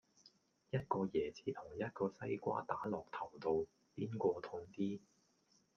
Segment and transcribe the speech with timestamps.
[0.71, 4.99] 一個椰子同一個西瓜打落頭度,邊個痛啲